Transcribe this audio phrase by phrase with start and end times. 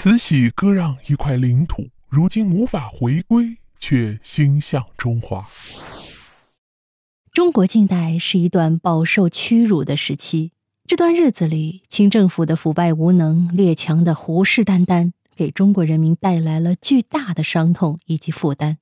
[0.00, 5.44] 慈禧割让一块领土，如今无法回归，却心向中华。
[7.32, 10.52] 中国近代是一段饱受屈辱的时期。
[10.86, 18.78] 这段日子里，清政府的腐败无能、列强的虎视眈眈，给中国人民带来了巨大的伤痛以及负担。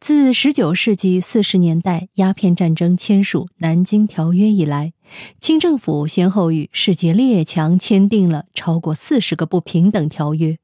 [0.00, 4.92] 自十九世纪四十年代鸦片战争签署《南京条约》以来，
[5.38, 10.58] 清政府先后与世界列强签订了超过四十个不平等条约，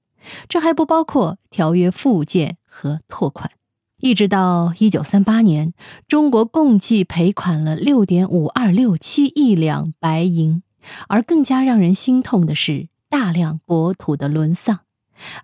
[0.49, 3.51] 这还不包括条约附件和拓款。
[3.99, 5.73] 一直到一九三八年，
[6.07, 10.63] 中国共计赔款了六点五二六七亿两白银，
[11.09, 14.81] 而更加让人心痛的是大量国土的沦丧，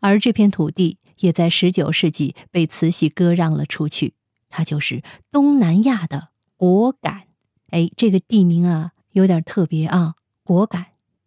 [0.01, 0.99] 而这片土地。
[1.19, 4.15] 也在十九世纪被慈禧割让了出去，
[4.49, 7.23] 它就是东南亚的果敢。
[7.71, 10.87] 哎，这个地名啊有点特别啊，果敢，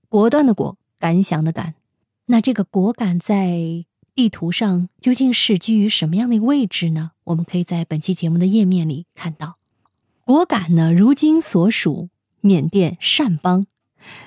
[0.09, 1.75] 果断的果，敢想的敢。
[2.27, 7.11] 那这个果敢在地图上究竟是居于什么样的位置呢？
[7.25, 9.57] 我们可以在本期节目的页面里看到，
[10.23, 12.09] 果敢呢，如今所属
[12.41, 13.65] 缅甸善邦，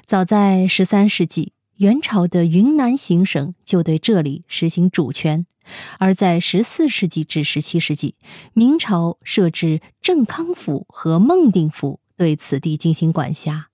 [0.04, 1.52] 早在十三世纪。
[1.78, 5.46] 元朝的云南行省就对这里实行主权，
[6.00, 8.16] 而在十四世纪至十七世纪，
[8.52, 13.68] 明朝设置正康府和孟定府对此地进行管辖。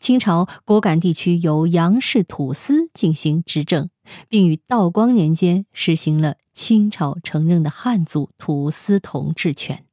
[0.00, 3.90] 清朝果敢地区由杨氏土司进行执政，
[4.28, 9.84] 并于道光年间实行了清朝承认的汉族土司统治权。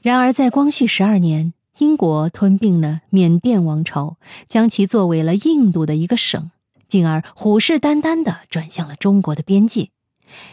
[0.00, 4.16] 然而，在光绪十二年，英国吞并了缅甸王朝，
[4.48, 6.50] 将其作为了印度的一个省。
[6.92, 9.88] 进而虎视眈眈地转向了中国的边界。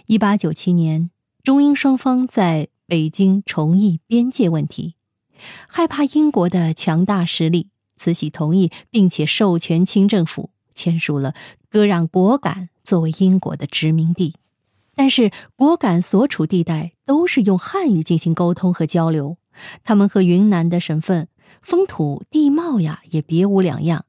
[0.05, 1.09] 一八九七年，
[1.43, 4.95] 中英双方在北京重议边界问题，
[5.67, 7.67] 害怕英国的强大实力，
[7.97, 11.33] 慈禧同意并且授权清政府签署了
[11.69, 14.35] 割让果敢作为英国的殖民地。
[14.95, 19.35] 但是果敢所处地带都是用汉语进行沟通和交流，
[19.83, 21.27] 他们和云南的省份
[21.61, 24.05] 风土地貌呀也别无两样。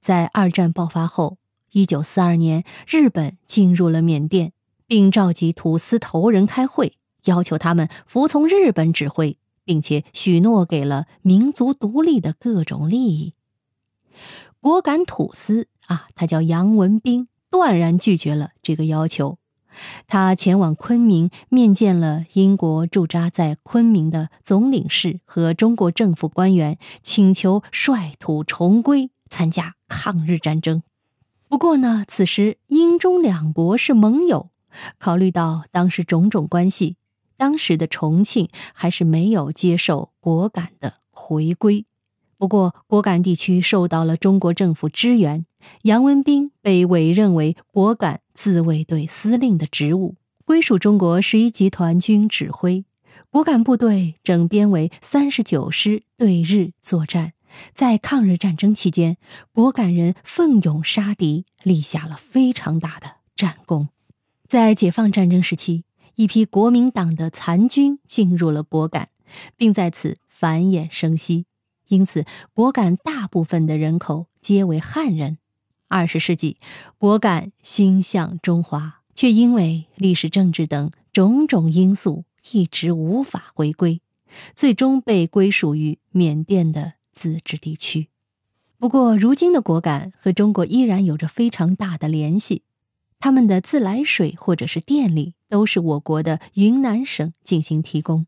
[0.00, 1.36] 在二战爆发后。
[1.74, 4.52] 一九四二年，日本进入了缅甸，
[4.86, 13.34] 并召集土司头人开会，要求他们服从日本指挥，并且许诺给了民族独立的各种利益。
[14.60, 19.38] 果敢土司啊，他叫杨文斌，断然拒绝了这个要求。
[20.06, 30.84] 他前往昆明面见了英国驻扎在昆明的总领事和中国政府官员，请求率土重归，参加抗日战争。
[31.54, 34.50] 不过呢，此时英中两国是盟友，
[34.98, 36.96] 考虑到当时种种关系，
[37.36, 41.86] 当时的重庆还是没有接受果敢的回归。
[42.38, 45.46] 不过果敢地区受到了中国政府支援，
[45.82, 52.84] 杨文斌被委任为果敢自卫队司令的职务，归属中国十一集团军指挥。
[53.30, 57.34] 果敢部队整编为三十九师对日作战。
[57.74, 59.16] 在抗日战争期间，
[59.52, 63.88] 果敢人奋勇杀敌，立下了非常大的战功。
[64.46, 65.84] 在解放战争时期，
[66.16, 69.08] 一批国民党的残军进入了果敢，
[69.56, 71.46] 并在此繁衍生息，
[71.88, 75.38] 因此果敢大部分的人口皆为汉人。
[75.88, 76.58] 二十世纪，
[76.98, 84.00] 果敢心向中华，却因为历史、政治等种种因素，一直无法回归，
[84.54, 86.94] 最终被归属于缅甸的。
[87.14, 88.08] 自治地区，
[88.78, 92.62] 不过如今的果敢和中国依然有着非常大的联系，
[93.20, 98.26] 他们的自来水或者是电力都是我国的云南省进行提供。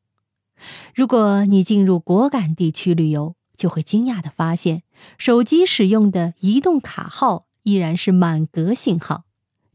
[0.95, 4.83] 如果你进入果敢地区旅游，就会惊讶的发现，
[5.19, 9.25] 手机使用的移动卡号依然是满格信号，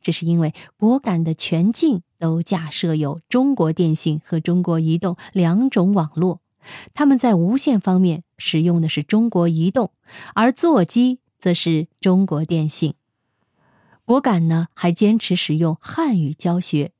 [0.02, 6.41] 这是因为果敢的全境都架设有中国电信和中国移动两种网络。
[6.94, 9.92] 他们在无线方面使用的是中国移动，
[10.34, 12.96] 而座机则是中国电信。
[14.04, 16.92] 果敢呢还坚持使用汉语教学，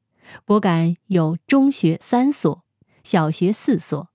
[0.46, 2.64] 果敢有中学三所，
[3.04, 4.08] 小学四所，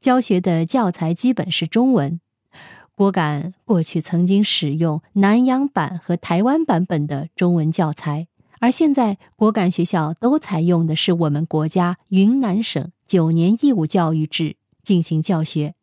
[0.00, 2.20] 教学的教材基本是中文。
[2.94, 8.28] 果敢过去曾经使用南洋版和台湾版本的中文教材，
[8.60, 14.56] 而现在果敢学校都采用的是我们国家云南省九年义务教育制。
[14.82, 15.74] 进行教学，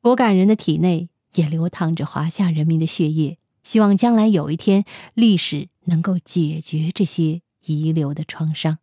[0.00, 3.38] 果敢人的体内也流淌着华夏人民的血液。
[3.62, 8.78] 希望将来有一天，历史能够解决这些遗留的创伤。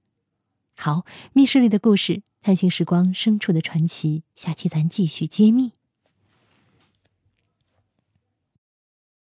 [0.75, 5.72] 好，密室里的故事，探寻时光深处的传奇，下期咱继续揭秘。